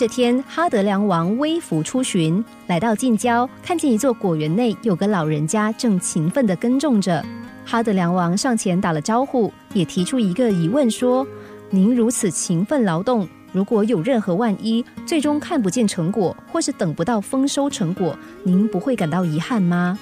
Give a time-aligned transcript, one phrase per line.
[0.00, 7.22] 这天，哈德良王微服出巡，来到近郊，看见一座果园内有个老人家正勤奋地耕种着。
[7.66, 11.26] 哈德良王上前打了招呼，也提出一个疑问说
[11.68, 19.98] ：“您如此勤奋劳动，如果有任何万一，最终看不见成果，或是等不到丰收成果，您不会感到遗憾吗？”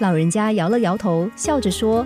[0.00, 2.04] 老人家摇了摇头，笑着说：“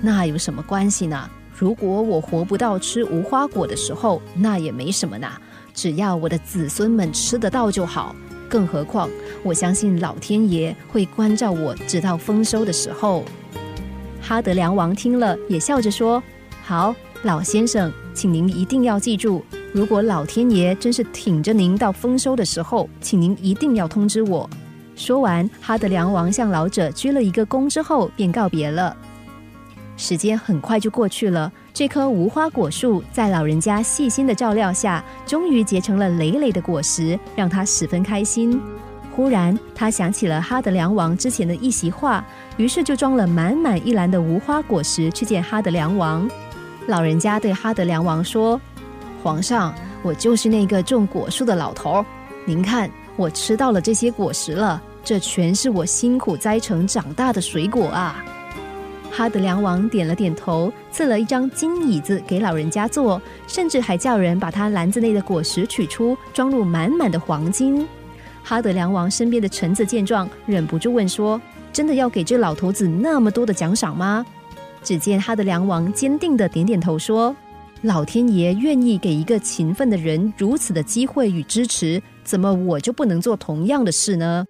[0.00, 1.28] 那有什么关系呢？
[1.54, 5.30] 如果我活不到吃无花果的时候，那也没什么呢。”
[5.76, 8.16] 只要我的子孙们吃得到就好，
[8.48, 9.10] 更何况
[9.42, 13.22] 我相信老天爷会关照我，直到丰收的时候。
[14.22, 16.20] 哈德良王听了，也笑着说
[16.64, 24.48] ：“好，老先生，请您一定要记住，如果老天爷真是挺着您到丰收的时候，请您一定要通知我。”
[24.96, 28.96] 说完，哈德良王向老者鞠了一个躬之后，便告别了。
[29.98, 31.52] 时间很快就过去了。
[31.76, 38.58] 这棵无花果树在老人家细心的照料下，终于结成了累累的果实，让他十分开心。
[39.14, 42.24] 忽然，他想起了哈德良王之前的一席话，
[42.56, 46.26] 于是就装了满满一篮的无花果实去见哈德良王。
[46.86, 48.58] 老人家对哈德良王说
[49.22, 52.02] ：“皇上，我就是那个种果树的老头。
[52.46, 58.24] 您看，我吃到了这些果实了，这全是我辛苦栽成长大的水果啊。”
[59.16, 67.88] 哈德良王点了点头，赐了一张金椅子给老人家坐，甚至还叫人把他篮子内的果实取出，装入满满的黄金。
[68.42, 71.40] 哈德良王身边的臣子见状，忍不住问说
[71.72, 74.22] ：“真的要给这老头子那么多的奖赏吗？”
[74.84, 77.34] 只见哈德良王坚定的点点头说
[77.80, 84.44] ：“老天爷愿意给一个勤奋的人如此的机会与支持，怎么我就不能做同样的事呢？”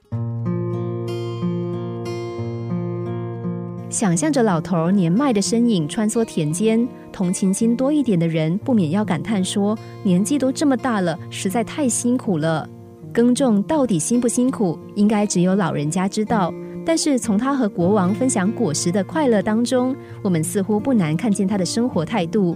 [3.97, 12.69] 想象着老头年迈的身影穿梭田间，同情心多一点的人不免要感叹说：“年纪都这么大了，实在太辛苦了。
[13.11, 16.53] 耕种到底辛不辛苦，应该只有老人家知道。
[16.85, 22.55] 但是从他和国王分享果实的快乐当中，我们似乎不难看见他的生活态度。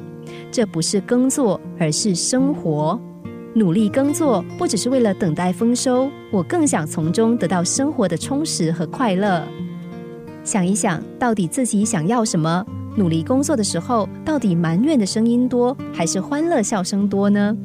[0.52, 3.00] 这不是耕作，而是生活。
[3.54, 9.42] 努力耕作，不只是为了等待丰收，我更想从中得到生活的充实和快乐。”
[10.50, 12.66] 想一想，到底自己想要什么？
[12.96, 17.56] 努力工作的时候，到底埋怨的声音多，还是欢乐笑声多呢？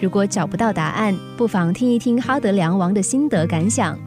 [0.00, 3.98] 如果找不到答案，不妨听一听哈德良王的心得感想。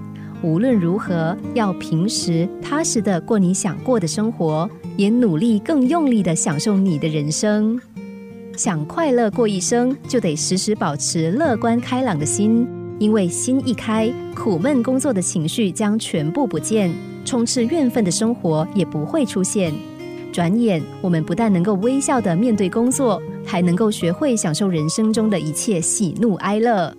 [0.42, 7.78] 无论如何，要平时踏实的过你想过的生活，也努力更用力的享受你的人生。
[8.56, 12.66] 想快乐过一生，就得时时保持乐观开朗的心，
[12.98, 16.90] 因为心一开，苦闷工作的情绪将全部不见。
[17.26, 19.74] 充斥怨愤的生活也不会出现。
[20.32, 26.96] 转眼，我们不但能够微笑的面对工作，还能够学会享受人生中的一切喜怒哀乐。